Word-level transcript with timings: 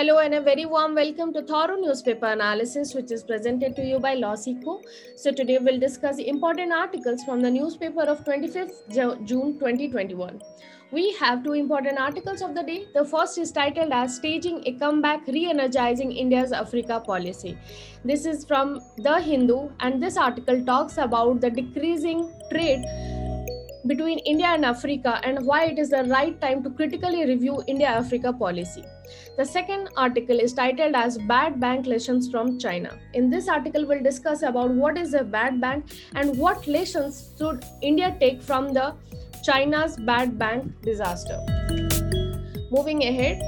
Hello 0.00 0.16
and 0.20 0.32
a 0.32 0.40
very 0.40 0.64
warm 0.64 0.94
welcome 0.94 1.30
to 1.30 1.42
Thorough 1.42 1.76
Newspaper 1.76 2.24
Analysis, 2.24 2.94
which 2.94 3.10
is 3.12 3.22
presented 3.22 3.76
to 3.76 3.84
you 3.84 3.98
by 3.98 4.16
Lawseco. 4.16 4.80
So 5.14 5.30
today 5.30 5.58
we'll 5.60 5.78
discuss 5.78 6.16
important 6.16 6.72
articles 6.72 7.22
from 7.22 7.42
the 7.42 7.50
newspaper 7.50 8.04
of 8.04 8.24
25th 8.24 8.88
June 9.26 9.58
2021. 9.58 10.40
We 10.90 11.12
have 11.16 11.44
two 11.44 11.52
important 11.52 12.00
articles 12.00 12.40
of 12.40 12.54
the 12.54 12.62
day. 12.62 12.86
The 12.94 13.04
first 13.04 13.36
is 13.36 13.52
titled 13.52 13.92
as 13.92 14.16
Staging 14.16 14.62
a 14.64 14.72
Comeback 14.78 15.26
Re-Energizing 15.26 16.12
India's 16.12 16.52
Africa 16.52 16.98
Policy. 17.00 17.58
This 18.02 18.24
is 18.24 18.46
from 18.46 18.80
The 18.96 19.20
Hindu 19.20 19.68
and 19.80 20.02
this 20.02 20.16
article 20.16 20.64
talks 20.64 20.96
about 20.96 21.42
the 21.42 21.50
decreasing 21.50 22.32
trade 22.50 22.86
between 23.90 24.20
India 24.20 24.46
and 24.46 24.64
Africa 24.64 25.20
and 25.24 25.44
why 25.44 25.64
it 25.64 25.78
is 25.84 25.90
the 25.90 26.04
right 26.04 26.40
time 26.40 26.62
to 26.64 26.70
critically 26.70 27.26
review 27.26 27.60
India 27.66 27.88
Africa 27.88 28.32
policy. 28.32 28.84
The 29.36 29.44
second 29.44 29.88
article 29.96 30.38
is 30.38 30.52
titled 30.52 30.94
as 30.94 31.18
Bad 31.30 31.58
Bank 31.58 31.86
Lessons 31.86 32.30
from 32.30 32.56
China. 32.58 32.96
In 33.14 33.30
this 33.30 33.48
article, 33.48 33.86
we'll 33.86 34.02
discuss 34.02 34.42
about 34.42 34.70
what 34.70 34.96
is 34.96 35.14
a 35.14 35.24
bad 35.24 35.60
bank 35.60 35.86
and 36.14 36.38
what 36.38 36.68
lessons 36.68 37.34
should 37.36 37.64
India 37.82 38.16
take 38.20 38.40
from 38.40 38.72
the 38.72 38.94
China's 39.42 39.96
bad 39.96 40.38
bank 40.38 40.72
disaster. 40.82 41.38
Moving 42.70 43.02
ahead, 43.02 43.42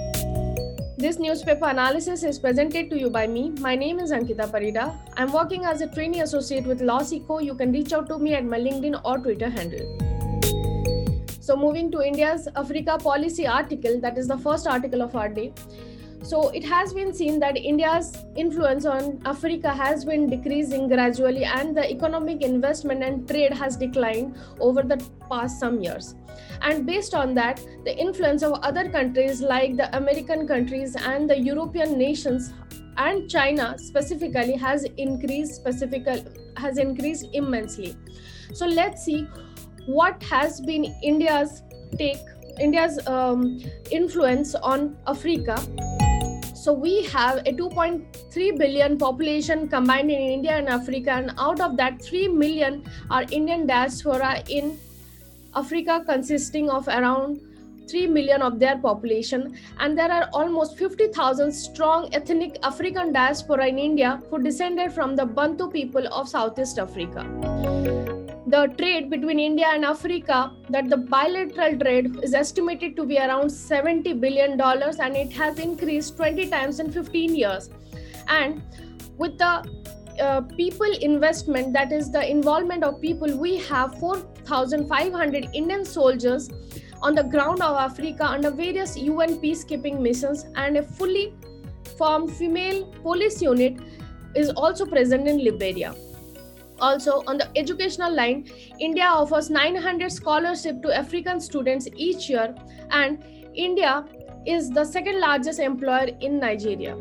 this 0.99 1.19
newspaper 1.19 1.67
analysis 1.67 2.25
is 2.25 2.39
presented 2.39 2.91
to 2.91 2.99
you 2.99 3.11
by 3.11 3.27
me. 3.27 3.51
My 3.61 3.77
name 3.77 4.01
is 4.01 4.11
Ankita 4.11 4.51
Parida. 4.51 4.87
I'm 5.17 5.33
working 5.33 5.65
as 5.65 5.83
a 5.83 5.87
trainee 5.87 6.21
associate 6.21 6.65
with 6.65 6.81
Law 6.81 7.01
Lawseco. 7.01 7.45
You 7.45 7.55
can 7.55 7.73
reach 7.73 7.93
out 7.93 8.09
to 8.09 8.19
me 8.19 8.35
at 8.35 8.45
my 8.45 8.59
LinkedIn 8.59 9.01
or 9.05 9.19
Twitter 9.19 9.51
handle. 9.51 10.12
So, 11.43 11.57
moving 11.57 11.91
to 11.91 12.01
India's 12.07 12.47
Africa 12.55 12.97
policy 12.99 13.49
article, 13.49 14.01
that 14.01 14.17
is 14.17 14.29
the 14.29 14.39
first 14.39 14.69
article 14.69 15.03
of 15.03 15.17
our 15.17 15.29
day. 15.29 15.53
So, 16.23 16.51
it 16.51 16.65
has 16.65 16.95
been 16.95 17.13
seen 17.13 17.41
that 17.41 17.57
India's 17.57 18.17
influence 18.37 18.87
on 18.87 19.21
Africa 19.25 19.71
has 19.71 20.05
been 20.05 20.31
decreasing 20.31 20.87
gradually, 20.87 21.45
and 21.45 21.77
the 21.77 21.91
economic 21.91 22.43
investment 22.43 23.03
and 23.03 23.27
trade 23.29 23.53
has 23.53 23.77
declined 23.77 24.37
over 24.61 24.85
the 24.85 25.05
past 25.29 25.59
some 25.59 25.81
years. 25.83 26.15
And 26.61 26.87
based 26.87 27.13
on 27.13 27.35
that, 27.35 27.61
the 27.85 27.99
influence 27.99 28.45
of 28.45 28.53
other 28.71 28.89
countries 28.89 29.43
like 29.43 29.77
the 29.77 29.95
American 29.97 30.47
countries 30.47 30.95
and 30.95 31.29
the 31.29 31.37
European 31.37 31.99
nations 31.99 32.53
and 32.99 33.29
China 33.29 33.75
specifically 33.79 34.55
has 34.55 34.85
increased 34.97 35.57
specifically 35.57 36.25
has 36.57 36.79
increased 36.79 37.27
immensely. 37.33 37.97
So 38.53 38.67
let's 38.67 39.03
see 39.05 39.27
what 39.87 40.23
has 40.23 40.61
been 40.61 40.85
India's 41.03 41.63
take, 41.99 42.19
India's 42.61 42.99
um, 43.07 43.61
influence 43.91 44.55
on 44.55 44.97
Africa. 45.07 45.57
So 46.55 46.73
we 46.73 47.05
have 47.07 47.39
a 47.39 47.53
2.3 47.53 48.59
billion 48.59 48.97
population 48.97 49.69
combined 49.69 50.11
in 50.11 50.21
India 50.21 50.53
and 50.53 50.69
Africa, 50.69 51.11
and 51.11 51.33
out 51.39 51.61
of 51.61 51.77
that, 51.77 52.01
3 52.03 52.29
million 52.29 52.85
are 53.11 53.25
Indian 53.31 53.67
diaspora 53.67 54.43
in 54.49 54.79
Africa, 55.55 56.03
consisting 56.07 56.71
of 56.71 56.87
around 56.87 57.41
3 57.91 58.07
million 58.07 58.43
of 58.43 58.59
their 58.59 58.79
population 58.79 59.59
and 59.81 59.99
there 59.99 60.11
are 60.11 60.29
almost 60.33 60.79
50000 60.79 61.53
strong 61.53 62.09
ethnic 62.15 62.57
african 62.63 63.13
diaspora 63.13 63.67
in 63.67 63.79
india 63.79 64.23
who 64.31 64.43
descended 64.43 64.93
from 64.93 65.17
the 65.17 65.27
bantu 65.27 65.69
people 65.69 66.07
of 66.13 66.29
southeast 66.29 66.79
africa 66.79 68.02
the 68.53 68.67
trade 68.79 69.09
between 69.09 69.41
India 69.41 69.67
and 69.67 69.83
Africa, 69.83 70.53
that 70.69 70.91
the 70.91 70.97
bilateral 70.97 71.79
trade 71.79 72.19
is 72.23 72.35
estimated 72.35 72.95
to 72.97 73.07
be 73.07 73.17
around 73.17 73.49
70 73.49 74.13
billion 74.25 74.59
dollars 74.59 74.99
and 74.99 75.17
it 75.17 75.33
has 75.33 75.59
increased 75.59 76.19
20 76.19 76.51
times 76.51 76.79
in 76.79 76.93
15 76.93 77.35
years. 77.35 77.71
And 78.29 78.61
with 79.17 79.39
the 79.39 79.65
uh, 80.21 80.43
people 80.59 80.93
investment, 81.01 81.73
that 81.73 81.93
is 81.93 82.13
the 82.13 82.31
involvement 82.31 82.85
of 82.85 83.01
people, 83.01 83.39
we 83.39 83.57
have 83.71 83.99
4,500 83.99 85.49
Indian 85.55 85.87
soldiers 85.87 86.51
on 87.01 87.15
the 87.15 87.25
ground 87.25 87.63
of 87.63 87.77
Africa 87.77 88.27
under 88.27 88.51
various 88.51 88.99
UN 88.99 89.41
peacekeeping 89.41 89.99
missions, 89.99 90.45
and 90.57 90.77
a 90.77 90.83
fully 90.83 91.35
formed 91.97 92.31
female 92.31 92.85
police 93.03 93.41
unit 93.41 93.79
is 94.35 94.51
also 94.51 94.85
present 94.85 95.27
in 95.27 95.43
Liberia. 95.43 95.95
Also, 96.83 97.23
on 97.29 97.39
the 97.39 97.49
educational 97.57 98.13
line, 98.13 98.45
India 98.81 99.05
offers 99.05 99.51
900 99.51 100.11
scholarship 100.11 100.83
to 100.83 100.95
African 100.97 101.41
students 101.41 101.89
each 101.97 102.29
year, 102.29 102.55
and 102.91 103.25
India 103.55 104.05
is 104.47 104.71
the 104.71 104.85
second 104.85 105.21
largest 105.21 105.61
employer 105.61 106.11
in 106.21 106.41
Nigeria. 106.41 106.97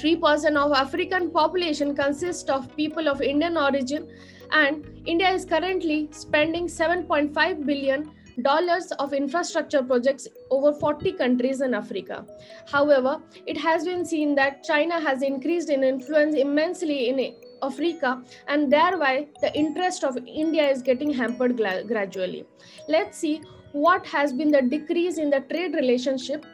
3% 0.00 0.56
of 0.56 0.72
African 0.72 1.30
population 1.30 1.94
consists 1.94 2.48
of 2.48 2.74
people 2.74 3.06
of 3.06 3.20
Indian 3.20 3.58
origin, 3.58 4.08
and 4.50 4.88
India 5.04 5.30
is 5.30 5.44
currently 5.44 6.08
spending 6.12 6.66
7.5 6.66 7.66
billion 7.66 8.10
dollars 8.42 8.90
of 8.92 9.12
infrastructure 9.12 9.82
projects 9.82 10.26
over 10.50 10.72
40 10.72 11.12
countries 11.12 11.60
in 11.60 11.74
Africa. 11.74 12.24
However, 12.72 13.20
it 13.46 13.58
has 13.58 13.84
been 13.84 14.04
seen 14.04 14.34
that 14.36 14.62
China 14.64 15.00
has 15.00 15.22
increased 15.22 15.68
in 15.68 15.84
influence 15.84 16.34
immensely 16.34 17.08
in 17.08 17.18
Africa, 17.62 18.22
and 18.48 18.72
thereby 18.72 19.26
the 19.40 19.54
interest 19.56 20.04
of 20.04 20.16
India 20.26 20.68
is 20.68 20.82
getting 20.82 21.12
hampered 21.12 21.56
gradually. 21.56 22.44
Let's 22.88 23.18
see 23.18 23.42
what 23.72 24.06
has 24.06 24.32
been 24.32 24.50
the 24.50 24.62
decrease 24.62 25.18
in 25.18 25.30
the 25.30 25.40
trade 25.40 25.74
relationship. 25.74 26.44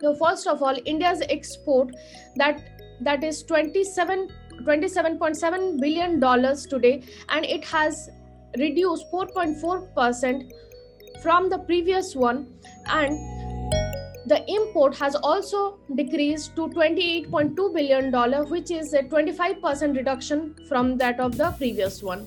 So, 0.00 0.14
first 0.16 0.46
of 0.46 0.62
all, 0.62 0.76
India's 0.84 1.22
export 1.28 1.94
that 2.36 2.60
that 3.00 3.24
is 3.24 3.42
27 3.44 4.28
27.7 4.64 5.80
billion 5.80 6.20
dollars 6.20 6.66
today 6.66 7.02
and 7.30 7.44
it 7.44 7.64
has 7.64 8.10
reduced 8.58 9.10
4.4 9.12 9.94
percent 9.94 10.52
from 11.22 11.48
the 11.48 11.58
previous 11.58 12.14
one 12.14 12.46
and 12.86 13.41
the 14.32 14.40
import 14.56 14.96
has 14.96 15.14
also 15.30 15.60
decreased 15.94 16.54
to 16.56 16.68
28.2 16.68 17.74
billion 17.74 18.10
dollar 18.10 18.44
which 18.52 18.70
is 18.70 18.94
a 18.94 19.02
25% 19.02 19.96
reduction 19.96 20.54
from 20.68 20.96
that 21.02 21.20
of 21.20 21.36
the 21.36 21.50
previous 21.58 22.02
one 22.02 22.26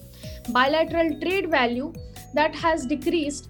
bilateral 0.58 1.10
trade 1.22 1.50
value 1.50 1.92
that 2.36 2.54
has 2.64 2.86
decreased 2.86 3.50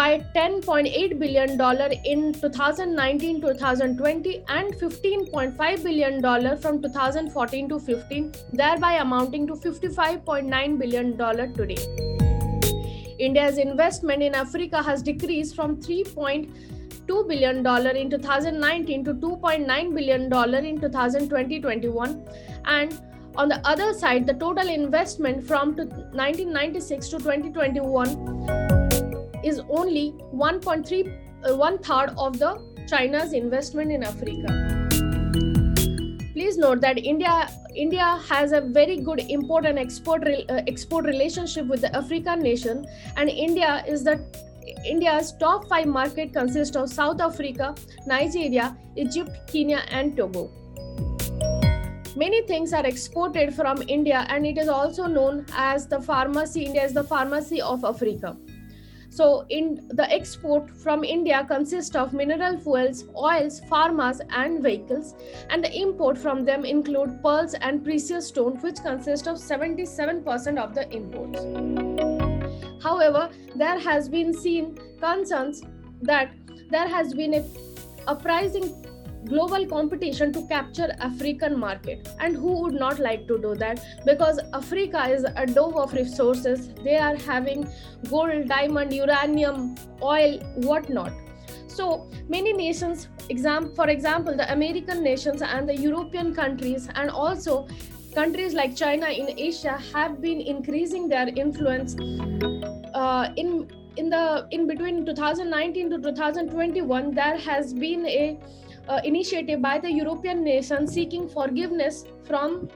by 0.00 0.08
10.8 0.34 1.18
billion 1.20 1.56
dollar 1.56 1.88
in 2.04 2.32
2019 2.32 3.40
2020 3.40 4.34
and 4.48 4.74
15.5 4.74 5.84
billion 5.84 6.20
dollar 6.20 6.56
from 6.56 6.82
2014 6.82 7.68
to 7.68 7.78
15 7.78 8.32
thereby 8.64 8.94
amounting 9.06 9.46
to 9.46 9.54
55.9 9.54 10.78
billion 10.84 11.16
dollar 11.24 11.46
today 11.60 11.82
india's 13.30 13.58
investment 13.70 14.30
in 14.30 14.34
africa 14.44 14.82
has 14.82 15.10
decreased 15.14 15.54
from 15.54 15.80
3. 15.80 16.02
2 17.06 17.24
billion 17.28 17.62
dollar 17.62 17.90
in 17.90 18.10
2019 18.10 19.04
to 19.04 19.14
2.9 19.14 19.94
billion 19.94 20.28
dollar 20.28 20.58
in 20.58 20.78
2020-21 20.78 22.14
and 22.66 23.00
on 23.36 23.48
the 23.48 23.60
other 23.66 23.92
side 23.92 24.26
the 24.26 24.34
total 24.34 24.68
investment 24.68 25.46
from 25.46 25.74
1996 25.76 27.08
to 27.08 27.18
2021 27.18 28.08
is 29.44 29.60
only 29.68 30.14
1.3 30.32 31.20
uh, 31.44 31.56
one 31.56 31.78
third 31.78 32.14
of 32.16 32.38
the 32.38 32.52
china's 32.86 33.32
investment 33.32 33.92
in 33.92 34.02
africa. 34.02 34.60
Please 36.32 36.56
note 36.58 36.80
that 36.80 36.98
india 36.98 37.48
india 37.74 38.06
has 38.28 38.52
a 38.52 38.60
very 38.60 38.96
good 38.96 39.20
import 39.28 39.66
and 39.66 39.78
export 39.78 40.26
uh, 40.26 40.62
export 40.72 41.04
relationship 41.04 41.66
with 41.66 41.80
the 41.80 41.94
african 41.96 42.40
nation 42.40 42.86
and 43.16 43.30
india 43.30 43.84
is 43.86 44.02
the 44.04 44.16
India's 44.86 45.32
top 45.32 45.68
five 45.68 45.86
market 45.86 46.32
consist 46.32 46.76
of 46.76 46.88
South 46.90 47.20
Africa, 47.20 47.74
Nigeria, 48.06 48.76
Egypt, 48.96 49.30
Kenya, 49.46 49.82
and 49.90 50.16
Togo. 50.16 50.50
Many 52.16 52.42
things 52.46 52.72
are 52.72 52.86
exported 52.86 53.54
from 53.54 53.82
India, 53.88 54.24
and 54.28 54.46
it 54.46 54.56
is 54.56 54.68
also 54.68 55.06
known 55.06 55.46
as 55.52 55.88
the 55.88 56.00
pharmacy. 56.00 56.64
India 56.64 56.84
is 56.84 56.92
the 56.92 57.02
pharmacy 57.02 57.60
of 57.60 57.84
Africa. 57.84 58.36
So, 59.10 59.46
in 59.48 59.88
the 59.92 60.10
export 60.12 60.70
from 60.70 61.04
India 61.04 61.44
consists 61.46 61.94
of 61.94 62.12
mineral 62.12 62.58
fuels, 62.58 63.04
oils, 63.16 63.60
pharmas, 63.70 64.20
and 64.30 64.62
vehicles, 64.62 65.14
and 65.50 65.62
the 65.62 65.72
import 65.72 66.18
from 66.18 66.44
them 66.44 66.64
include 66.64 67.22
pearls 67.22 67.54
and 67.54 67.84
precious 67.84 68.28
stones, 68.28 68.62
which 68.62 68.76
consist 68.76 69.28
of 69.28 69.36
77% 69.36 70.58
of 70.58 70.74
the 70.74 70.90
imports. 70.92 71.83
However, 72.84 73.30
there 73.56 73.78
has 73.78 74.08
been 74.08 74.32
seen 74.34 74.78
concerns 75.00 75.62
that 76.02 76.32
there 76.70 76.86
has 76.86 77.14
been 77.14 77.34
a 77.34 77.44
uprising 78.06 78.66
global 79.26 79.64
competition 79.66 80.32
to 80.34 80.42
capture 80.48 80.88
african 81.00 81.58
market. 81.58 82.08
And 82.20 82.36
who 82.36 82.60
would 82.62 82.74
not 82.74 82.98
like 82.98 83.26
to 83.28 83.38
do 83.38 83.54
that? 83.54 83.80
Because 84.04 84.38
africa 84.52 85.06
is 85.08 85.24
a 85.24 85.46
dove 85.46 85.76
of 85.76 85.94
resources. 85.94 86.68
They 86.84 86.96
are 86.96 87.16
having 87.16 87.66
gold 88.10 88.48
diamond 88.48 88.92
uranium 88.92 89.74
oil 90.02 90.38
whatnot. 90.56 91.12
So 91.68 92.10
many 92.28 92.52
nations 92.52 93.08
exam 93.30 93.74
for 93.74 93.88
example 93.88 94.36
the 94.36 94.50
american 94.52 95.02
nations 95.02 95.40
and 95.40 95.68
the 95.68 95.74
european 95.74 96.34
countries 96.34 96.88
and 96.94 97.10
also 97.10 97.66
countries 98.14 98.54
like 98.54 98.76
china 98.76 99.08
in 99.08 99.38
asia 99.38 99.78
have 99.92 100.20
been 100.20 100.40
increasing 100.40 101.08
their 101.08 101.28
influence 101.28 101.96
uh, 102.94 103.28
in 103.36 103.68
in 103.96 104.08
the 104.10 104.46
in 104.50 104.66
between 104.66 105.04
2019 105.06 105.90
to 105.90 105.98
2021 105.98 107.14
there 107.14 107.38
has 107.38 107.72
been 107.72 108.06
a 108.06 108.38
uh, 108.88 109.00
initiative 109.04 109.60
by 109.62 109.78
the 109.78 109.90
european 109.90 110.42
nations 110.44 110.92
seeking 110.92 111.28
forgiveness 111.28 112.04
from 112.24 112.68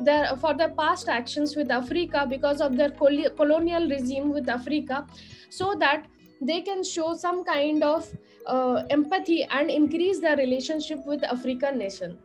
their 0.00 0.36
for 0.36 0.54
their 0.54 0.70
past 0.80 1.08
actions 1.08 1.56
with 1.56 1.70
africa 1.70 2.26
because 2.28 2.60
of 2.60 2.76
their 2.76 2.90
col- 2.90 3.30
colonial 3.36 3.88
regime 3.88 4.30
with 4.30 4.48
africa 4.48 5.06
so 5.48 5.74
that 5.74 6.06
they 6.40 6.60
can 6.60 6.84
show 6.84 7.14
some 7.14 7.44
kind 7.44 7.82
of 7.82 8.08
uh, 8.46 8.82
empathy 8.90 9.44
and 9.44 9.70
increase 9.70 10.20
their 10.20 10.36
relationship 10.36 11.04
with 11.06 11.24
african 11.24 11.78
nation 11.78 12.18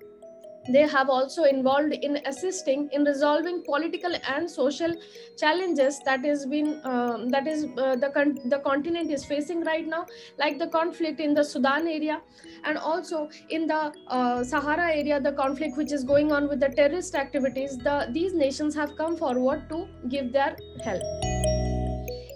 they 0.69 0.87
have 0.87 1.09
also 1.09 1.43
involved 1.43 1.93
in 1.93 2.19
assisting 2.25 2.87
in 2.91 3.03
resolving 3.03 3.63
political 3.63 4.15
and 4.27 4.49
social 4.49 4.93
challenges 5.37 5.99
that 6.05 6.25
is 6.25 6.45
been 6.45 6.79
um, 6.83 7.29
that 7.29 7.47
is 7.47 7.65
uh, 7.77 7.95
the 7.95 8.09
con- 8.09 8.37
the 8.45 8.59
continent 8.59 9.11
is 9.11 9.25
facing 9.25 9.63
right 9.63 9.87
now 9.87 10.05
like 10.37 10.59
the 10.59 10.67
conflict 10.67 11.19
in 11.19 11.33
the 11.33 11.43
sudan 11.43 11.87
area 11.87 12.21
and 12.63 12.77
also 12.77 13.29
in 13.49 13.67
the 13.67 13.93
uh, 14.07 14.43
sahara 14.43 14.91
area 14.91 15.19
the 15.19 15.31
conflict 15.31 15.77
which 15.77 15.91
is 15.91 16.03
going 16.03 16.31
on 16.31 16.47
with 16.47 16.59
the 16.59 16.69
terrorist 16.69 17.15
activities 17.15 17.77
the 17.77 18.07
these 18.11 18.33
nations 18.33 18.75
have 18.75 18.95
come 18.95 19.17
forward 19.17 19.67
to 19.69 19.87
give 20.09 20.31
their 20.31 20.55
help 20.83 21.50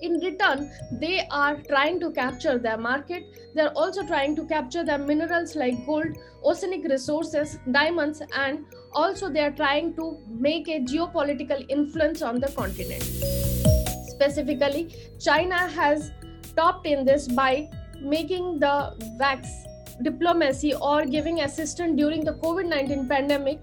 in 0.06 0.20
return 0.26 0.70
they 1.04 1.28
are 1.32 1.56
trying 1.70 2.00
to 2.00 2.12
capture 2.12 2.58
their 2.58 2.78
market. 2.78 3.24
They're 3.54 3.76
also 3.84 4.06
trying 4.06 4.36
to 4.38 4.46
capture 4.46 4.84
the 4.84 4.98
minerals 4.98 5.56
like 5.56 5.86
gold 5.86 6.18
oceanic 6.44 6.84
resources 6.86 7.58
diamonds 7.72 8.22
and 8.34 8.66
also 8.94 9.30
they 9.30 9.40
are 9.40 9.52
trying 9.52 9.94
to 9.96 10.18
make 10.28 10.68
a 10.68 10.80
geopolitical 10.80 11.66
influence 11.70 12.22
on 12.22 12.40
the 12.40 12.52
continent. 12.60 13.04
Specifically 14.16 14.84
china 15.20 15.58
has 15.80 16.12
topped 16.56 16.88
in 16.88 17.06
this 17.06 17.28
by 17.28 17.70
making 18.00 18.60
the 18.60 18.76
vax 19.20 19.48
diplomacy 20.04 20.74
or 20.76 21.06
giving 21.06 21.42
assistance 21.42 21.98
during 21.98 22.24
the 22.24 22.34
covid-19 22.46 23.10
pandemic 23.10 23.60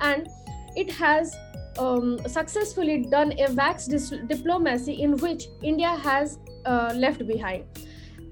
and 0.00 0.28
it 0.76 0.90
has 0.90 1.34
um, 1.78 2.18
successfully 2.26 3.02
done 3.04 3.32
a 3.32 3.48
vax 3.48 3.88
dis- 3.88 4.14
diplomacy 4.26 5.02
in 5.02 5.16
which 5.16 5.48
India 5.62 5.94
has 5.96 6.38
uh, 6.64 6.92
left 6.94 7.26
behind. 7.26 7.64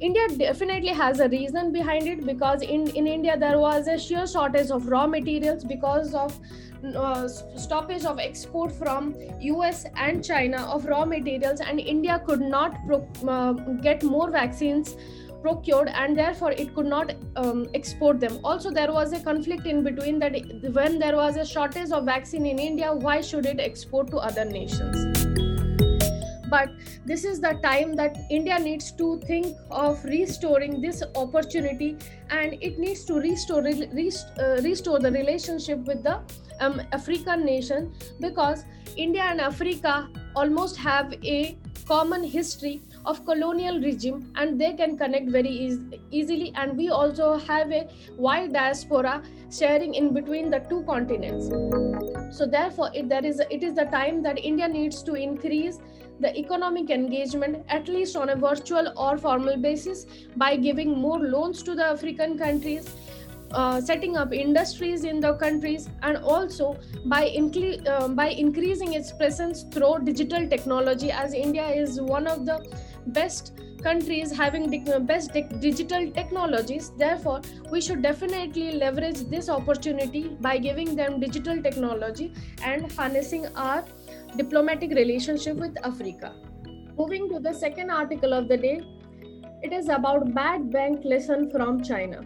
India 0.01 0.27
definitely 0.37 0.89
has 0.89 1.21
a 1.21 1.29
reason 1.29 1.73
behind 1.73 2.09
it 2.09 2.27
because 2.27 2.63
in, 2.63 2.89
in 2.91 3.07
India 3.07 3.39
there 3.39 3.61
was 3.61 3.87
a 3.87 3.97
sheer 3.97 4.27
shortage 4.27 4.71
of 4.71 4.89
raw 4.89 5.07
materials 5.07 5.63
because 5.63 6.13
of 6.13 6.39
uh, 6.97 7.29
stoppage 7.29 8.05
of 8.05 8.19
export 8.19 8.73
from 8.73 9.15
US 9.41 9.87
and 9.97 10.25
China 10.25 10.65
of 10.65 10.85
raw 10.87 11.05
materials 11.05 11.61
and 11.61 11.79
India 11.79 12.21
could 12.27 12.41
not 12.41 12.77
pro- 12.85 13.07
uh, 13.29 13.53
get 13.81 14.03
more 14.03 14.29
vaccines 14.29 14.97
procured 15.43 15.89
and 15.89 16.17
therefore 16.17 16.53
it 16.53 16.75
could 16.75 16.87
not 16.87 17.15
um, 17.37 17.67
export 17.75 18.21
them. 18.21 18.39
Also 18.45 18.71
there 18.71 18.93
was 18.93 19.13
a 19.13 19.21
conflict 19.21 19.67
in 19.67 19.83
between 19.83 20.19
that 20.21 20.35
when 20.73 20.99
there 20.99 21.17
was 21.17 21.37
a 21.37 21.45
shortage 21.45 21.91
of 21.91 22.05
vaccine 22.05 22.47
in 22.47 22.59
india 22.59 22.93
why 22.95 23.21
should 23.21 23.47
it 23.47 23.61
export 23.61 24.11
to 24.11 24.19
other 24.19 24.45
nations? 24.45 25.27
But 26.51 26.71
this 27.07 27.25
is 27.25 27.41
the 27.41 27.53
time 27.63 27.97
that 27.97 28.19
india 28.31 28.59
needs 28.59 28.93
to 29.01 29.07
think 29.21 29.57
of 29.71 30.05
restoring 30.05 30.81
this 30.83 31.03
opportunity 31.23 31.97
and 32.31 32.59
it 32.61 32.79
needs 32.79 33.05
to 33.07 33.15
restore 33.15 33.63
rest, 33.63 34.27
uh, 34.39 34.61
restore 34.63 35.01
the 35.01 35.11
relationship 35.11 35.79
with 35.93 36.03
the 36.03 36.21
um, 36.61 36.83
african 36.93 37.45
nation 37.45 37.93
because 38.21 38.65
india 38.97 39.23
and 39.23 39.41
africa 39.41 40.09
almost 40.37 40.77
have 40.77 41.15
a 41.25 41.57
common 41.87 42.23
history 42.23 42.81
of 43.05 43.25
colonial 43.25 43.81
regime 43.81 44.31
and 44.37 44.61
they 44.61 44.73
can 44.75 44.97
connect 44.97 45.29
very 45.29 45.51
e- 45.51 46.01
easily. 46.11 46.53
And 46.55 46.77
we 46.77 46.89
also 46.89 47.39
have 47.39 47.71
a 47.73 47.89
wide 48.17 48.53
diaspora 48.53 49.23
sharing 49.51 49.95
in 49.95 50.13
between 50.15 50.51
the 50.51 50.61
two 50.71 50.83
continents. 50.85 51.49
So 52.37 52.47
therefore 52.47 52.91
it, 52.95 53.09
there 53.09 53.25
is 53.25 53.41
it 53.51 53.63
is 53.63 53.75
the 53.75 53.85
time 53.85 54.23
that 54.23 54.39
india 54.43 54.67
needs 54.67 55.03
to 55.03 55.15
increase 55.15 55.79
the 56.21 56.31
economic 56.39 56.91
engagement 56.91 57.65
at 57.69 57.89
least 57.89 58.17
on 58.17 58.31
a 58.31 58.37
virtual 58.37 58.93
or 58.97 59.19
formal 59.19 59.57
basis 59.57 60.07
by 60.37 60.57
giving 60.57 60.97
more 60.99 61.19
loans 61.19 61.63
to 61.63 61.75
the 61.75 61.85
african 61.85 62.39
countries 62.39 62.95
uh, 63.53 63.81
setting 63.81 64.17
up 64.17 64.33
industries 64.33 65.05
in 65.05 65.21
the 65.21 65.35
countries 65.35 65.89
and 66.03 66.17
also 66.17 66.79
by, 67.05 67.29
incre- 67.29 67.87
uh, 67.87 68.09
by 68.09 68.29
increasing 68.29 68.95
its 68.95 69.13
presence 69.13 69.65
through 69.65 69.99
digital 70.05 70.49
technology 70.49 71.11
as 71.11 71.35
india 71.35 71.67
is 71.69 72.01
one 72.01 72.27
of 72.27 72.47
the 72.47 72.57
best 73.07 73.53
countries 73.83 74.31
having 74.33 74.71
the 74.71 74.97
uh, 74.97 74.99
best 74.99 75.33
digital 75.61 76.11
technologies. 76.13 76.91
Therefore 76.97 77.41
we 77.71 77.81
should 77.81 78.03
definitely 78.03 78.73
leverage 78.73 79.21
this 79.29 79.49
opportunity 79.49 80.29
by 80.41 80.59
giving 80.59 80.95
them 80.95 81.19
digital 81.21 81.63
technology 81.63 82.33
and 82.63 82.91
harnessing 82.93 83.47
our 83.57 83.85
diplomatic 84.37 84.91
relationship 84.91 85.57
with 85.57 85.77
africa. 85.85 86.35
Moving 86.97 87.29
to 87.31 87.41
the 87.41 87.53
second 87.53 87.91
article 87.91 88.33
of 88.33 88.49
the 88.49 88.57
day 88.57 88.81
it 89.63 89.73
is 89.73 89.89
about 89.89 90.35
bad 90.35 90.71
bank 90.71 91.05
lesson 91.05 91.51
from 91.51 91.83
china. 91.83 92.23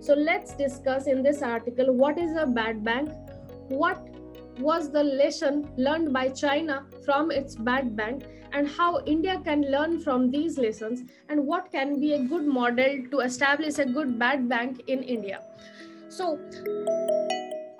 So 0.00 0.14
let's 0.14 0.54
discuss 0.54 1.06
in 1.06 1.22
this 1.22 1.42
article 1.42 1.92
what 1.92 2.18
is 2.18 2.36
a 2.36 2.46
bad 2.46 2.84
bank? 2.84 3.10
What 3.68 4.11
was 4.58 4.90
the 4.90 5.02
lesson 5.02 5.68
learned 5.76 6.12
by 6.12 6.28
china 6.28 6.84
from 7.04 7.30
its 7.30 7.56
bad 7.56 7.96
bank 7.96 8.24
and 8.52 8.68
how 8.68 9.02
India 9.06 9.40
can 9.44 9.62
learn 9.70 9.98
from 10.00 10.30
these 10.30 10.58
lessons 10.58 11.02
and 11.28 11.46
what 11.46 11.70
can 11.72 11.98
be 12.00 12.12
a 12.14 12.22
good 12.22 12.44
model 12.44 13.02
to 13.10 13.20
establish 13.20 13.78
a 13.78 13.86
good 13.86 14.18
bad 14.18 14.48
bank 14.48 14.82
in 14.86 15.02
India. 15.02 15.40
So, 16.08 16.38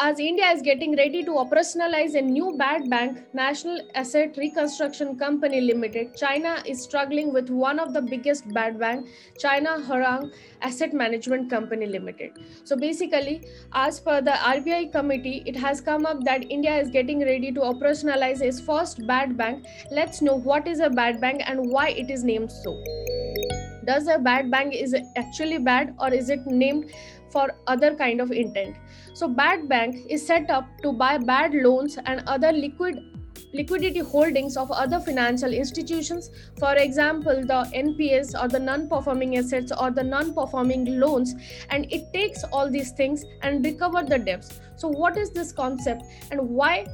as 0.02 0.18
India 0.18 0.46
is 0.50 0.62
getting 0.62 0.96
ready 0.96 1.22
to 1.26 1.32
operationalize 1.40 2.14
a 2.18 2.20
new 2.20 2.56
bad 2.58 2.90
bank, 2.90 3.18
National 3.34 3.78
Asset 3.94 4.34
Reconstruction 4.36 5.16
Company 5.16 5.60
Limited, 5.60 6.16
China 6.16 6.60
is 6.66 6.82
struggling 6.82 7.32
with 7.32 7.50
one 7.50 7.78
of 7.78 7.92
the 7.94 8.02
biggest 8.02 8.52
bad 8.52 8.80
bank, 8.80 9.06
China 9.38 9.76
Huarong 9.88 10.32
Asset 10.60 10.92
Management 10.92 11.48
Company 11.48 11.86
Limited. 11.86 12.32
So 12.64 12.76
basically, 12.76 13.46
as 13.74 14.00
per 14.00 14.20
the 14.20 14.32
RBI 14.32 14.90
committee, 14.90 15.44
it 15.46 15.54
has 15.54 15.80
come 15.80 16.04
up 16.04 16.24
that 16.24 16.50
India 16.50 16.76
is 16.76 16.90
getting 16.90 17.20
ready 17.20 17.52
to 17.52 17.60
operationalize 17.60 18.42
its 18.42 18.60
first 18.60 19.06
bad 19.06 19.36
bank. 19.36 19.64
Let's 19.92 20.20
know 20.20 20.34
what 20.34 20.66
is 20.66 20.80
a 20.80 20.90
bad 20.90 21.20
bank 21.20 21.42
and 21.46 21.70
why 21.70 21.90
it 21.90 22.10
is 22.10 22.24
named 22.24 22.50
so. 22.50 22.76
Does 23.84 24.08
a 24.08 24.18
bad 24.18 24.50
bank 24.50 24.74
is 24.74 24.96
actually 25.16 25.58
bad 25.58 25.94
or 26.00 26.12
is 26.12 26.28
it 26.28 26.44
named 26.46 26.90
for 27.30 27.50
other 27.68 27.94
kind 27.94 28.20
of 28.20 28.32
intent? 28.32 28.76
So 29.14 29.28
bad 29.28 29.68
bank 29.68 30.06
is 30.08 30.26
set 30.26 30.50
up 30.50 30.66
to 30.82 30.92
buy 30.92 31.18
bad 31.18 31.52
loans 31.54 31.98
and 32.06 32.22
other 32.26 32.52
liquid 32.52 32.98
liquidity 33.54 33.98
holdings 33.98 34.56
of 34.56 34.70
other 34.70 34.98
financial 34.98 35.52
institutions. 35.52 36.30
For 36.58 36.74
example 36.76 37.42
the 37.42 37.68
nps 37.74 38.40
or 38.42 38.48
the 38.48 38.58
non-performing 38.58 39.36
assets 39.36 39.72
or 39.78 39.90
the 39.90 40.02
non-performing 40.02 40.98
loans. 40.98 41.34
And 41.68 41.92
it 41.92 42.12
takes 42.14 42.44
all 42.44 42.70
these 42.70 42.92
things 42.92 43.24
and 43.42 43.62
recover 43.64 44.02
the 44.02 44.18
debts. 44.18 44.60
So 44.76 44.88
what 44.88 45.18
is 45.18 45.30
this 45.30 45.52
concept? 45.52 46.04
And 46.30 46.40
why 46.48 46.86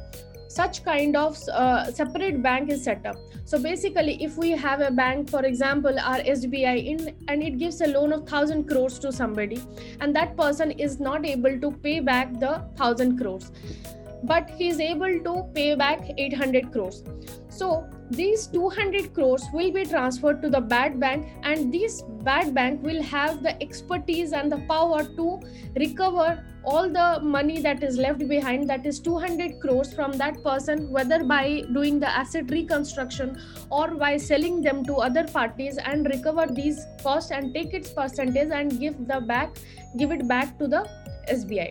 such 0.48 0.84
kind 0.84 1.16
of 1.16 1.38
uh, 1.52 1.92
separate 1.92 2.42
bank 2.42 2.70
is 2.70 2.82
set 2.82 3.06
up. 3.06 3.16
So 3.44 3.58
basically 3.58 4.22
if 4.22 4.36
we 4.36 4.50
have 4.50 4.80
a 4.80 4.90
bank 4.90 5.30
for 5.30 5.44
example 5.44 5.98
our 5.98 6.18
sbi 6.32 6.72
in 6.92 7.14
and 7.28 7.42
it 7.42 7.58
gives 7.58 7.80
a 7.80 7.86
loan 7.86 8.12
of 8.12 8.20
1000 8.20 8.68
crores 8.68 8.98
to 8.98 9.12
somebody 9.12 9.62
and 10.00 10.14
that 10.14 10.36
person 10.36 10.70
is 10.72 11.00
not 11.00 11.24
able 11.24 11.58
to 11.60 11.70
pay 11.86 12.00
back 12.00 12.32
the 12.40 12.52
1000 12.76 13.18
crores 13.18 13.50
but 14.24 14.50
he 14.50 14.68
is 14.68 14.80
able 14.80 15.20
to 15.20 15.44
pay 15.54 15.74
back 15.74 16.00
800 16.16 16.72
crores. 16.72 17.04
So 17.48 17.88
these 18.10 18.46
200 18.46 19.14
crores 19.14 19.44
will 19.52 19.70
be 19.72 19.84
transferred 19.84 20.40
to 20.42 20.48
the 20.48 20.60
bad 20.60 20.98
bank 20.98 21.26
and 21.42 21.72
this 21.72 22.02
bad 22.22 22.54
bank 22.54 22.82
will 22.82 23.02
have 23.02 23.42
the 23.42 23.60
expertise 23.62 24.32
and 24.32 24.50
the 24.50 24.58
power 24.68 25.04
to 25.04 25.40
recover 25.76 26.44
all 26.64 26.88
the 26.88 27.20
money 27.20 27.60
that 27.60 27.82
is 27.82 27.96
left 27.96 28.26
behind 28.28 28.68
that 28.68 28.86
is 28.86 29.00
200 29.00 29.60
crores 29.60 29.92
from 29.92 30.12
that 30.12 30.42
person 30.42 30.90
whether 30.90 31.22
by 31.24 31.62
doing 31.72 31.98
the 31.98 32.08
asset 32.08 32.50
reconstruction 32.50 33.36
or 33.70 33.88
by 33.94 34.16
selling 34.16 34.62
them 34.62 34.84
to 34.84 34.96
other 34.96 35.24
parties 35.24 35.78
and 35.78 36.06
recover 36.06 36.46
these 36.46 36.86
costs 37.02 37.30
and 37.30 37.54
take 37.54 37.74
its 37.74 37.90
percentage 37.90 38.50
and 38.50 38.78
give 38.80 39.06
the 39.06 39.20
back 39.20 39.56
give 39.96 40.10
it 40.10 40.26
back 40.28 40.58
to 40.58 40.66
the 40.66 40.82
sbi 41.28 41.68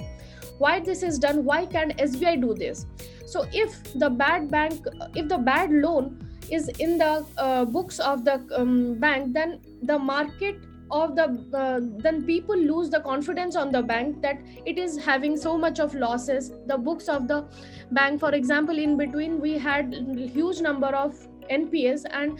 why 0.57 0.79
this 0.79 1.03
is 1.03 1.19
done 1.19 1.43
why 1.45 1.65
can 1.65 1.91
sbi 1.91 2.39
do 2.41 2.53
this? 2.53 2.85
So 3.25 3.45
if 3.51 3.93
the 3.93 4.09
bad 4.09 4.49
bank 4.49 4.85
if 5.15 5.27
the 5.27 5.37
bad 5.37 5.71
loan 5.71 6.23
is 6.49 6.69
in 6.79 6.97
the 6.97 7.25
uh, 7.37 7.65
books 7.65 7.99
of 7.99 8.23
the 8.23 8.45
um, 8.55 8.95
bank 8.95 9.33
then 9.33 9.59
the 9.83 9.99
market 9.99 10.57
of 10.89 11.15
the 11.15 11.25
uh, 11.53 11.79
then 12.03 12.23
people 12.23 12.57
lose 12.57 12.89
the 12.89 13.01
confidence 13.01 13.55
on 13.55 13.71
the 13.71 13.81
bank 13.81 14.21
that 14.21 14.39
it 14.65 14.77
is 14.77 14.97
having 14.97 15.35
so 15.35 15.57
much 15.57 15.79
of 15.79 15.93
losses. 15.93 16.51
The 16.67 16.77
books 16.77 17.09
of 17.09 17.27
the 17.27 17.45
bank 17.91 18.19
for 18.19 18.33
example 18.33 18.77
in 18.77 18.97
between 18.97 19.41
we 19.41 19.57
had 19.57 19.93
huge 19.93 20.61
number 20.61 20.87
of 20.87 21.15
nps 21.49 22.05
and 22.11 22.39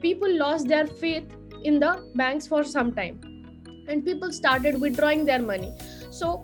people 0.00 0.30
lost 0.38 0.68
their 0.68 0.86
faith 0.86 1.24
in 1.62 1.80
the 1.80 2.10
banks 2.14 2.46
for 2.46 2.62
some 2.64 2.92
time. 2.92 3.20
And 3.88 4.04
people 4.04 4.32
started 4.32 4.80
withdrawing 4.80 5.24
their 5.24 5.40
money. 5.40 5.72
So 6.10 6.42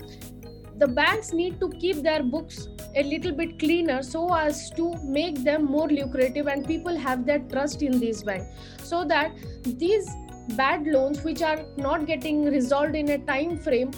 the 0.83 0.89
banks 0.89 1.33
need 1.33 1.59
to 1.61 1.69
keep 1.83 1.99
their 2.03 2.23
books 2.23 2.69
a 2.97 3.03
little 3.09 3.33
bit 3.41 3.59
cleaner 3.59 4.03
so 4.03 4.23
as 4.35 4.71
to 4.79 4.87
make 5.19 5.43
them 5.49 5.65
more 5.65 5.89
lucrative 5.89 6.49
and 6.55 6.67
people 6.67 6.97
have 6.97 7.25
their 7.25 7.39
trust 7.53 7.83
in 7.83 8.01
these 8.01 8.23
banks. 8.23 8.47
So 8.83 9.05
that 9.05 9.37
these 9.63 10.09
bad 10.57 10.87
loans 10.87 11.23
which 11.23 11.43
are 11.43 11.61
not 11.77 12.07
getting 12.07 12.45
resolved 12.47 12.97
in 12.97 13.11
a 13.11 13.19
time 13.19 13.59
frame 13.59 13.93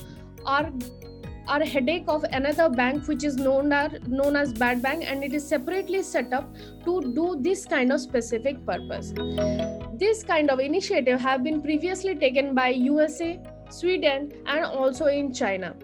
are 0.44 0.70
are 1.46 1.60
a 1.60 1.66
headache 1.66 2.04
of 2.08 2.22
another 2.36 2.68
bank 2.70 3.06
which 3.06 3.24
is 3.30 3.34
known 3.36 3.72
as 3.78 3.96
known 4.18 4.36
as 4.42 4.52
bad 4.60 4.82
bank 4.84 5.04
and 5.06 5.24
it 5.24 5.34
is 5.38 5.48
separately 5.54 6.02
set 6.10 6.32
up 6.32 6.54
to 6.84 6.94
do 7.18 7.26
this 7.48 7.66
kind 7.72 7.92
of 7.96 8.00
specific 8.00 8.62
purpose. 8.66 9.12
This 10.04 10.22
kind 10.22 10.50
of 10.50 10.60
initiative 10.68 11.20
have 11.20 11.44
been 11.48 11.60
previously 11.66 12.14
taken 12.14 12.54
by 12.54 12.68
usa 12.70 13.34
sweden 13.70 14.32
and 14.46 14.64
also 14.64 15.06
in 15.06 15.32
china 15.32 15.74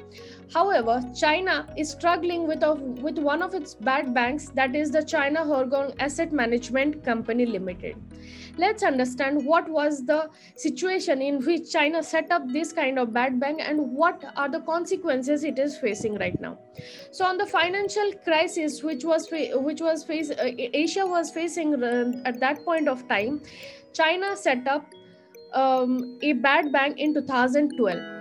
However, 0.53 1.01
China 1.15 1.67
is 1.77 1.91
struggling 1.91 2.47
with, 2.47 2.65
a, 2.65 2.75
with 2.75 3.19
one 3.19 3.41
of 3.41 3.55
its 3.55 3.75
bad 3.75 4.13
banks, 4.13 4.49
that 4.55 4.75
is 4.75 4.91
the 4.91 5.03
China 5.03 5.43
Huarong 5.43 5.95
Asset 6.01 6.33
Management 6.33 7.05
Company 7.05 7.47
Limited. 7.47 7.97
Let's 8.59 8.83
understand 8.83 9.45
what 9.45 9.69
was 9.69 10.05
the 10.05 10.29
situation 10.57 11.23
in 11.23 11.45
which 11.45 11.71
China 11.71 12.03
set 12.03 12.33
up 12.33 12.43
this 12.49 12.73
kind 12.73 12.99
of 12.99 13.13
bad 13.13 13.39
bank 13.39 13.61
and 13.63 13.93
what 13.93 14.25
are 14.37 14.49
the 14.49 14.61
consequences 14.61 15.45
it 15.45 15.59
is 15.59 15.79
facing 15.79 16.17
right 16.19 16.39
now. 16.41 16.59
So, 17.13 17.25
on 17.25 17.39
the 17.39 17.47
financial 17.47 18.13
crisis 18.25 18.83
which 18.83 19.05
was 19.05 19.29
which 19.31 19.81
was 19.81 20.05
face, 20.05 20.31
uh, 20.31 20.51
Asia 20.59 21.07
was 21.07 21.31
facing 21.31 21.83
uh, 21.83 22.13
at 22.25 22.41
that 22.41 22.65
point 22.65 22.89
of 22.89 23.07
time, 23.09 23.41
China 23.95 24.37
set 24.37 24.67
up 24.67 24.85
um, 25.55 26.19
a 26.23 26.33
bad 26.33 26.73
bank 26.73 26.99
in 26.99 27.15
2012 27.15 28.20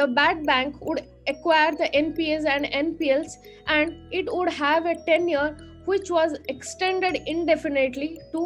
the 0.00 0.06
bad 0.06 0.44
bank 0.46 0.76
would 0.80 1.02
acquire 1.26 1.72
the 1.72 1.88
NPAs 2.04 2.46
and 2.46 2.64
NPLs 2.84 3.32
and 3.66 3.92
it 4.10 4.32
would 4.32 4.52
have 4.52 4.86
a 4.86 4.94
tenure 5.04 5.50
which 5.84 6.10
was 6.10 6.38
extended 6.48 7.20
indefinitely 7.26 8.18
to 8.32 8.42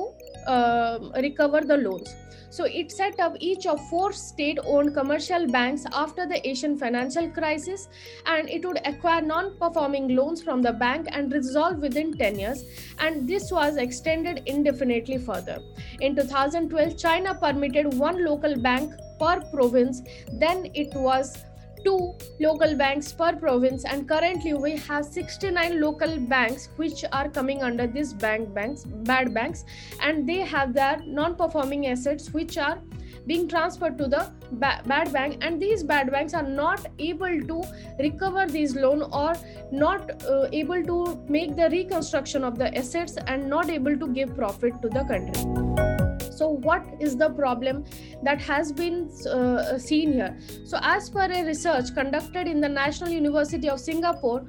uh, 0.46 0.98
recover 1.22 1.60
the 1.60 1.76
loans. 1.76 2.14
So 2.50 2.64
it 2.64 2.92
set 2.92 3.18
up 3.18 3.36
each 3.40 3.66
of 3.66 3.80
four 3.88 4.12
state 4.12 4.58
owned 4.64 4.94
commercial 4.94 5.46
banks 5.48 5.84
after 5.92 6.24
the 6.24 6.38
Asian 6.48 6.76
financial 6.78 7.28
crisis 7.28 7.88
and 8.26 8.48
it 8.48 8.64
would 8.64 8.78
acquire 8.86 9.22
non 9.22 9.56
performing 9.58 10.14
loans 10.14 10.40
from 10.40 10.62
the 10.62 10.72
bank 10.72 11.08
and 11.10 11.32
resolve 11.32 11.78
within 11.78 12.16
10 12.16 12.38
years. 12.38 12.62
And 12.98 13.28
this 13.28 13.50
was 13.50 13.76
extended 13.76 14.42
indefinitely 14.46 15.18
further. 15.18 15.58
In 16.00 16.14
2012, 16.14 16.96
China 16.96 17.34
permitted 17.34 17.92
one 17.94 18.24
local 18.24 18.56
bank 18.56 18.94
per 19.18 19.40
province. 19.52 20.02
Then 20.32 20.70
it 20.74 20.94
was 20.94 21.44
two 21.84 22.14
local 22.40 22.74
banks 22.74 23.12
per 23.12 23.36
province 23.36 23.84
and 23.84 24.08
currently 24.08 24.54
we 24.54 24.76
have 24.76 25.04
69 25.04 25.80
local 25.80 26.18
banks 26.18 26.68
which 26.76 27.04
are 27.12 27.28
coming 27.28 27.62
under 27.62 27.86
this 27.86 28.12
bank 28.12 28.52
banks 28.54 28.84
bad 29.10 29.34
banks 29.34 29.64
and 30.00 30.28
they 30.28 30.40
have 30.54 30.72
their 30.72 30.98
non-performing 31.06 31.86
assets 31.88 32.30
which 32.30 32.56
are 32.56 32.78
being 33.26 33.48
transferred 33.48 33.96
to 33.98 34.06
the 34.06 34.30
ba- 34.52 34.82
bad 34.86 35.12
bank 35.12 35.38
and 35.40 35.60
these 35.60 35.82
bad 35.82 36.10
banks 36.10 36.34
are 36.34 36.42
not 36.42 36.86
able 36.98 37.40
to 37.52 37.62
recover 37.98 38.46
these 38.46 38.76
loan 38.76 39.02
or 39.12 39.32
not 39.72 40.22
uh, 40.24 40.46
able 40.52 40.82
to 40.82 41.18
make 41.28 41.56
the 41.56 41.68
reconstruction 41.70 42.44
of 42.44 42.58
the 42.58 42.76
assets 42.76 43.16
and 43.26 43.48
not 43.48 43.70
able 43.70 43.96
to 43.96 44.08
give 44.08 44.36
profit 44.36 44.80
to 44.82 44.88
the 44.88 45.04
country 45.04 45.93
so 46.36 46.48
what 46.48 46.84
is 47.00 47.16
the 47.16 47.30
problem 47.30 47.84
that 48.22 48.40
has 48.40 48.72
been 48.72 49.10
uh, 49.30 49.78
seen 49.78 50.12
here? 50.12 50.38
So 50.64 50.78
as 50.82 51.10
per 51.10 51.24
a 51.30 51.44
research 51.44 51.94
conducted 51.94 52.48
in 52.48 52.60
the 52.60 52.68
national 52.68 53.10
university 53.10 53.68
of 53.68 53.80
singapore 53.80 54.44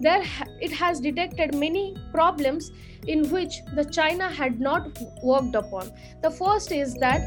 there 0.00 0.22
it 0.60 0.72
has 0.72 1.00
detected 1.00 1.54
many 1.54 1.96
problems 2.12 2.70
in 3.06 3.28
which 3.30 3.60
the 3.74 3.84
china 3.84 4.28
had 4.28 4.60
not 4.60 4.98
worked 5.22 5.54
upon. 5.54 5.90
The 6.22 6.30
first 6.30 6.72
is 6.72 6.94
that 6.94 7.20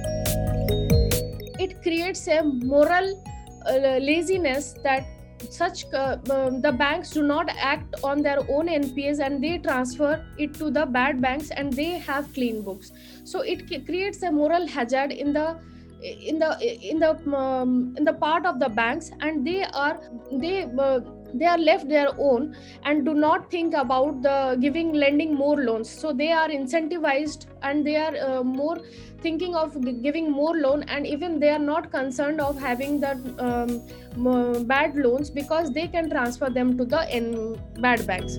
it 1.59 1.81
creates 1.81 2.27
a 2.27 2.43
moral 2.43 3.23
uh, 3.67 3.97
laziness 3.97 4.73
that 4.83 5.05
such 5.49 5.85
uh, 5.93 6.17
um, 6.29 6.61
the 6.61 6.71
banks 6.71 7.11
do 7.11 7.23
not 7.23 7.49
act 7.57 7.95
on 8.03 8.21
their 8.21 8.39
own 8.49 8.67
npas 8.67 9.19
and 9.19 9.43
they 9.43 9.57
transfer 9.57 10.25
it 10.37 10.53
to 10.55 10.69
the 10.69 10.85
bad 10.85 11.21
banks 11.21 11.51
and 11.51 11.73
they 11.73 11.97
have 11.97 12.33
clean 12.33 12.61
books. 12.61 12.91
So 13.23 13.41
it 13.41 13.67
creates 13.85 14.23
a 14.23 14.31
moral 14.31 14.67
hazard 14.67 15.11
in 15.11 15.33
the 15.33 15.59
in 16.01 16.39
the 16.39 16.51
in 16.89 16.99
the 16.99 17.11
um, 17.35 17.93
in 17.97 18.03
the 18.03 18.13
part 18.13 18.45
of 18.45 18.59
the 18.59 18.69
banks 18.69 19.11
and 19.19 19.45
they 19.45 19.63
are 19.63 19.99
they 20.31 20.63
uh, 20.63 20.99
they 21.33 21.45
are 21.45 21.57
left 21.57 21.87
their 21.89 22.09
own 22.17 22.55
and 22.83 23.05
do 23.05 23.13
not 23.13 23.49
think 23.49 23.73
about 23.73 24.21
the 24.21 24.57
giving 24.59 24.93
lending 24.93 25.33
more 25.33 25.57
loans. 25.57 25.89
So 25.89 26.13
they 26.13 26.31
are 26.31 26.49
incentivized 26.49 27.45
and 27.61 27.85
they 27.85 27.95
are 27.95 28.15
uh, 28.17 28.43
more 28.43 28.79
thinking 29.21 29.55
of 29.55 29.79
giving 30.01 30.31
more 30.31 30.55
loan 30.57 30.83
and 30.83 31.05
even 31.05 31.39
they 31.39 31.49
are 31.49 31.59
not 31.59 31.91
concerned 31.91 32.41
of 32.41 32.59
having 32.59 32.99
the 32.99 33.11
um, 33.39 34.65
bad 34.65 34.95
loans 34.95 35.29
because 35.29 35.71
they 35.71 35.87
can 35.87 36.09
transfer 36.09 36.49
them 36.49 36.77
to 36.77 36.85
the 36.85 37.15
in 37.15 37.59
bad 37.79 38.05
banks. 38.07 38.37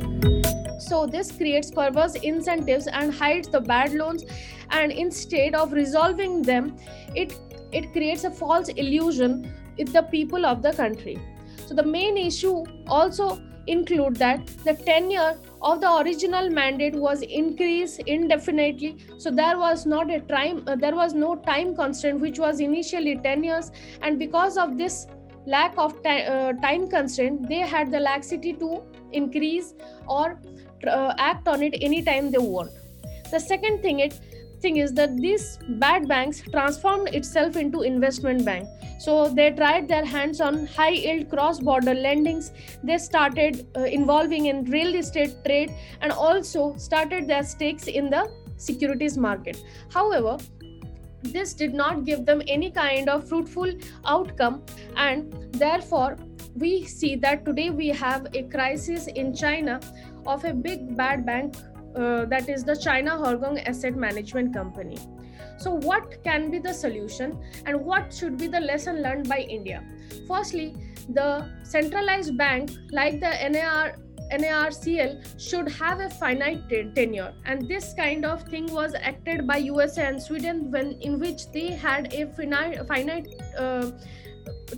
So 0.78 1.06
this 1.06 1.30
creates 1.30 1.70
perverse 1.70 2.16
incentives 2.16 2.88
and 2.88 3.14
hides 3.14 3.49
the 3.49 3.61
bad 3.61 3.92
loans 3.92 4.25
and 4.70 4.90
instead 4.90 5.54
of 5.54 5.72
resolving 5.72 6.42
them 6.42 6.76
it 7.14 7.38
it 7.72 7.92
creates 7.92 8.25
a 8.25 8.30
false 8.30 8.68
illusion 8.68 9.50
with 9.78 9.92
the 9.92 10.02
people 10.02 10.44
of 10.44 10.62
the 10.62 10.72
country 10.72 11.18
so 11.72 11.76
the 11.76 11.88
main 11.88 12.18
issue 12.18 12.64
also 12.86 13.40
include 13.66 14.16
that 14.16 14.46
the 14.64 14.74
tenure 14.74 15.38
of 15.62 15.80
the 15.80 15.90
original 16.00 16.50
mandate 16.50 16.94
was 16.94 17.22
increased 17.22 18.00
indefinitely. 18.00 18.98
So 19.16 19.30
there 19.30 19.56
was 19.58 19.86
not 19.86 20.10
a 20.10 20.20
time 20.20 20.62
uh, 20.66 20.76
there 20.76 20.94
was 20.94 21.14
no 21.14 21.36
time 21.36 21.74
constraint 21.74 22.20
which 22.20 22.38
was 22.38 22.60
initially 22.60 23.16
10 23.16 23.44
years. 23.44 23.70
And 24.02 24.18
because 24.18 24.58
of 24.58 24.76
this 24.76 25.06
lack 25.46 25.72
of 25.78 25.94
uh, 26.04 26.52
time 26.64 26.90
constraint 26.90 27.48
they 27.48 27.60
had 27.60 27.90
the 27.90 28.00
laxity 28.00 28.52
to 28.64 28.82
increase 29.12 29.72
or 30.06 30.38
uh, 30.86 31.14
act 31.16 31.48
on 31.48 31.62
it 31.62 31.78
anytime 31.80 32.30
they 32.30 32.44
want. 32.56 32.70
The 33.30 33.40
second 33.40 33.80
thing 33.80 34.00
it 34.00 34.20
thing 34.62 34.78
is 34.78 34.92
that 34.95 35.16
these 35.16 35.59
bad 35.85 36.09
banks 36.09 36.40
transformed 36.40 37.09
itself 37.09 37.57
into 37.57 37.83
investment 37.83 38.45
bank. 38.45 38.69
So 39.00 39.28
they 39.28 39.50
tried 39.50 39.88
their 39.88 40.04
hands 40.04 40.40
on 40.40 40.66
high 40.66 40.90
yield 40.90 41.28
cross 41.28 41.59
border 41.59 41.95
lendings. 41.95 42.52
They 42.85 42.99
started 42.99 43.66
uh, 43.76 43.81
involving 43.81 44.47
in 44.47 44.64
real 44.64 44.95
estate 44.95 45.35
trade 45.45 45.75
and 46.00 46.12
also 46.12 46.76
started 46.76 47.26
their 47.26 47.42
stakes 47.42 47.88
in 47.88 48.11
the 48.11 48.31
securities 48.57 49.19
market. 49.19 49.62
However 49.92 50.38
this 51.23 51.54
did 51.54 51.73
not 51.73 52.04
give 52.04 52.26
them 52.26 52.42
any 52.49 52.71
kind 52.71 53.09
of 53.09 53.28
fruitful 53.28 53.73
outcome 54.07 54.62
and 54.97 55.33
therefore 55.52 56.16
we 56.57 56.85
see 56.85 57.14
that 57.16 57.45
today 57.45 57.71
we 57.71 57.88
have 57.88 58.26
a 58.35 58.42
crisis 58.45 59.07
in 59.07 59.35
china 59.35 59.81
of 60.26 60.45
a 60.45 60.52
big 60.52 60.97
bad 60.97 61.25
bank 61.25 61.54
uh, 61.96 62.25
that 62.26 62.49
is 62.49 62.64
the 62.64 62.76
China 62.76 63.12
Huarong 63.12 63.62
Asset 63.66 63.96
Management 63.96 64.54
Company. 64.54 64.99
So, 65.58 65.72
what 65.72 66.22
can 66.25 66.50
be 66.50 66.58
the 66.58 66.72
solution 66.72 67.38
and 67.66 67.84
what 67.84 68.12
should 68.12 68.37
be 68.37 68.46
the 68.46 68.61
lesson 68.61 69.02
learned 69.02 69.28
by 69.28 69.38
India? 69.38 69.84
Firstly, 70.26 70.76
the 71.08 71.49
centralized 71.62 72.37
bank 72.37 72.70
like 72.90 73.20
the 73.20 73.32
NAR 73.49 73.96
NARCL 74.32 75.38
should 75.38 75.68
have 75.72 76.00
a 76.00 76.08
finite 76.08 76.68
tenure, 76.94 77.34
and 77.44 77.68
this 77.68 77.92
kind 77.94 78.25
of 78.25 78.42
thing 78.44 78.66
was 78.72 78.94
acted 78.94 79.46
by 79.46 79.58
USA 79.58 80.06
and 80.06 80.22
Sweden 80.22 80.70
when 80.70 80.92
in 81.02 81.18
which 81.18 81.50
they 81.52 81.68
had 81.68 82.12
a 82.14 82.26
finite, 82.28 82.87
finite 82.88 83.28
uh, 83.58 83.90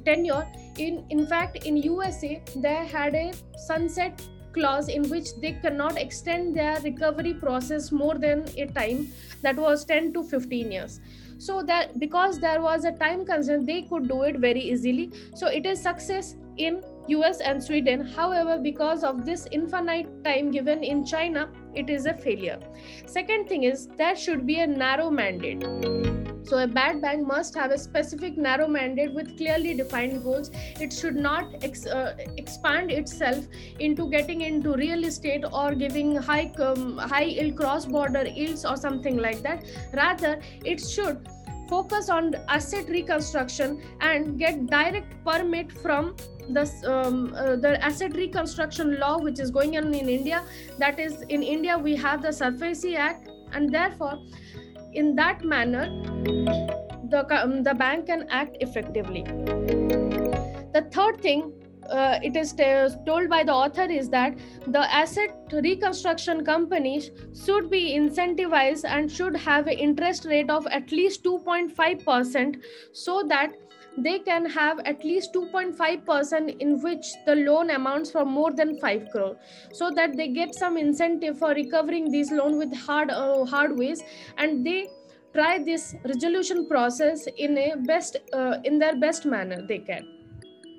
tenure. 0.04 0.46
In 0.78 1.06
in 1.10 1.26
fact, 1.26 1.64
in 1.64 1.76
USA 1.76 2.42
they 2.56 2.74
had 2.86 3.14
a 3.14 3.32
sunset 3.56 4.20
clause 4.54 4.88
in 4.88 5.08
which 5.10 5.34
they 5.40 5.52
cannot 5.52 5.98
extend 5.98 6.56
their 6.56 6.80
recovery 6.80 7.34
process 7.34 7.92
more 7.92 8.14
than 8.14 8.44
a 8.56 8.66
time 8.66 9.08
that 9.42 9.56
was 9.56 9.84
10 9.84 10.12
to 10.14 10.22
15 10.22 10.72
years. 10.72 11.00
So 11.38 11.62
that 11.64 11.98
because 11.98 12.38
there 12.38 12.62
was 12.62 12.84
a 12.84 12.92
time 12.92 13.26
constraint 13.26 13.66
they 13.66 13.82
could 13.82 14.08
do 14.08 14.22
it 14.22 14.38
very 14.38 14.60
easily. 14.60 15.12
So 15.34 15.48
it 15.48 15.66
is 15.66 15.82
success 15.82 16.36
in 16.56 16.82
us 17.08 17.40
and 17.40 17.62
sweden. 17.62 18.06
However 18.06 18.58
because 18.58 19.04
of 19.04 19.26
this 19.26 19.46
infinite 19.50 20.24
time 20.24 20.50
given 20.50 20.82
in 20.82 21.04
china 21.04 21.48
it 21.74 21.90
is 21.90 22.06
a 22.06 22.14
failure. 22.14 22.60
Second 23.06 23.48
thing 23.48 23.64
is 23.64 23.88
there 23.98 24.16
should 24.16 24.46
be 24.46 24.60
a 24.60 24.66
narrow 24.66 25.10
mandate 25.10 26.23
so 26.44 26.58
a 26.58 26.66
bad 26.66 27.00
bank 27.00 27.26
must 27.26 27.54
have 27.54 27.70
a 27.70 27.78
specific 27.78 28.36
narrow 28.36 28.68
mandate 28.68 29.12
with 29.12 29.36
clearly 29.36 29.74
defined 29.74 30.22
goals 30.22 30.50
it 30.80 30.92
should 30.92 31.16
not 31.16 31.54
ex- 31.62 31.86
uh, 31.86 32.16
expand 32.36 32.90
itself 32.90 33.46
into 33.78 34.08
getting 34.10 34.42
into 34.42 34.74
real 34.74 35.04
estate 35.04 35.44
or 35.52 35.74
giving 35.74 36.14
high 36.16 36.52
um, 36.58 36.98
high 36.98 37.24
yield 37.24 37.56
cross 37.56 37.86
border 37.86 38.26
yields 38.26 38.64
or 38.64 38.76
something 38.76 39.16
like 39.16 39.42
that. 39.42 39.64
Rather 39.92 40.40
it 40.64 40.80
should 40.80 41.28
focus 41.68 42.08
on 42.10 42.34
asset 42.48 42.88
reconstruction 42.88 43.80
and 44.00 44.38
get 44.38 44.66
direct 44.66 45.12
permit 45.24 45.72
from 45.72 46.14
the 46.50 46.64
um, 46.86 47.34
uh, 47.34 47.56
the 47.56 47.82
asset 47.82 48.14
reconstruction 48.14 48.98
law 48.98 49.18
which 49.18 49.40
is 49.40 49.50
going 49.50 49.76
on 49.76 49.94
in 49.94 50.08
india. 50.08 50.42
That 50.78 51.00
is 51.00 51.22
in 51.22 51.42
india 51.42 51.78
we 51.78 51.96
have 51.96 52.22
the 52.22 52.28
SARFAESI 52.40 52.96
act 52.96 53.30
and 53.52 53.72
therefore 53.72 54.18
in 54.94 55.14
that 55.16 55.44
manner 55.44 55.86
the, 57.10 57.26
um, 57.42 57.62
the 57.62 57.74
bank 57.74 58.06
can 58.06 58.26
act 58.30 58.56
effectively. 58.60 59.22
The 60.72 60.88
third 60.90 61.20
thing 61.20 61.52
uh, 61.90 62.18
it 62.22 62.36
is 62.36 62.52
t- 62.52 62.64
told 63.06 63.28
by 63.28 63.44
the 63.44 63.52
author 63.52 63.82
is 63.82 64.08
that 64.08 64.36
the 64.66 64.92
asset 64.92 65.30
reconstruction 65.52 66.44
companies 66.44 67.10
should 67.44 67.70
be 67.70 67.94
incentivized 67.96 68.84
and 68.86 69.10
should 69.10 69.36
have 69.36 69.66
an 69.66 69.78
interest 69.78 70.24
rate 70.24 70.50
of 70.50 70.66
at 70.68 70.90
least 70.92 71.22
2.5% 71.24 72.62
so 72.92 73.22
that 73.28 73.52
they 73.96 74.18
can 74.18 74.46
have 74.46 74.80
at 74.84 75.04
least 75.04 75.32
2.5% 75.32 76.60
in 76.60 76.82
which 76.82 77.06
the 77.26 77.34
loan 77.36 77.70
amounts 77.70 78.10
for 78.10 78.24
more 78.24 78.52
than 78.52 78.78
5 78.78 79.08
crore. 79.12 79.36
So 79.72 79.90
that 79.90 80.16
they 80.16 80.28
get 80.28 80.54
some 80.54 80.76
incentive 80.76 81.38
for 81.38 81.50
recovering 81.50 82.10
these 82.10 82.32
loan 82.32 82.58
with 82.58 82.74
hard 82.74 83.10
uh, 83.10 83.44
hard 83.44 83.78
ways. 83.78 84.02
And 84.38 84.66
they 84.66 84.88
try 85.34 85.58
this 85.58 85.94
resolution 86.04 86.66
process 86.68 87.26
in 87.36 87.58
a 87.58 87.76
best 87.76 88.16
uh, 88.32 88.58
in 88.64 88.78
their 88.78 88.96
best 88.96 89.26
manner 89.26 89.64
they 89.66 89.78
can. 89.78 90.10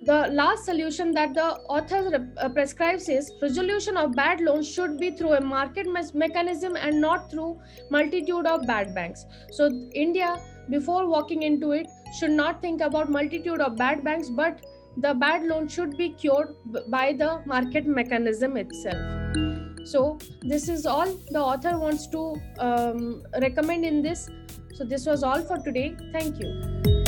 The 0.04 0.28
last 0.28 0.66
solution 0.66 1.14
that 1.14 1.34
the 1.34 1.46
author 1.76 2.30
uh, 2.38 2.50
prescribes 2.50 3.10
is 3.10 3.32
resolution 3.42 3.98
of 3.98 4.12
bad 4.12 4.40
loans 4.40 4.70
should 4.72 4.98
be 5.00 5.10
through 5.10 5.34
a 5.34 5.42
market 5.42 5.88
me- 5.88 6.12
mechanism 6.14 6.76
and 6.76 7.02
not 7.02 7.32
through 7.32 7.60
multitude 7.90 8.46
of 8.46 8.68
bad 8.68 8.94
banks. 8.94 9.26
So 9.52 9.70
india 9.94 10.38
before 10.70 11.08
walking 11.08 11.44
into 11.44 11.72
it 11.72 11.88
should 12.20 12.32
not 12.32 12.62
think 12.62 12.82
about 12.82 13.10
multitude 13.10 13.62
of 13.62 13.76
bad 13.76 14.04
banks 14.04 14.30
but 14.30 14.66
the 14.98 15.14
bad 15.14 15.44
loan 15.44 15.68
should 15.68 15.98
be 15.98 16.10
cured 16.10 16.56
by 16.90 17.14
the 17.14 17.42
market 17.46 17.86
mechanism 17.86 18.56
itself. 18.56 18.98
So 19.86 20.18
this 20.42 20.70
is 20.70 20.86
all 20.86 21.06
the 21.30 21.40
author 21.40 21.78
wants 21.78 22.08
to 22.08 22.36
um, 22.60 23.24
recommend 23.42 23.86
in 23.86 24.02
this. 24.02 24.30
So 24.74 24.84
this 24.84 25.06
was 25.06 25.22
all 25.22 25.42
for 25.42 25.58
today. 25.58 25.96
Thank 26.14 26.40
you 26.40 27.05